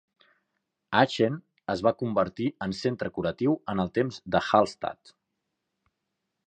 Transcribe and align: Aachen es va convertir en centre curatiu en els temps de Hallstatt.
Aachen 1.01 1.35
es 1.73 1.83
va 1.87 1.93
convertir 1.99 2.47
en 2.67 2.73
centre 2.79 3.13
curatiu 3.19 3.55
en 3.75 3.83
els 3.85 3.95
temps 4.01 4.19
de 4.37 4.43
Hallstatt. 4.49 5.17